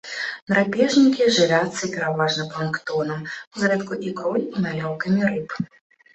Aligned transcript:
Драпежнікі, 0.51 1.27
жывяцца 1.35 1.89
пераважна 1.97 2.47
планктонам, 2.55 3.21
зрэдку 3.61 4.01
ікрой 4.09 4.41
і 4.55 4.67
маляўкамі 4.67 5.31
рыб. 5.31 5.49